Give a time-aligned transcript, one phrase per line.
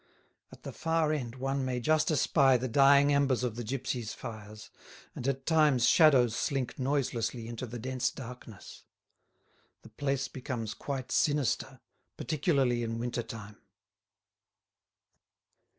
[0.51, 4.71] At the far end one may just espy the dying embers of the gipsies' fires,
[5.15, 8.83] and at times shadows slink noiselessly into the dense darkness.
[9.83, 11.81] The place becomes quite sinister,
[12.17, 13.57] particularly in winter time.